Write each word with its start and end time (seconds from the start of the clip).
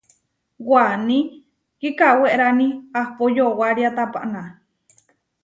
Waní 0.69 1.17
kikawérani 1.79 2.67
ahpó 2.99 3.23
yowária 3.37 3.89
tapaná. 3.97 4.43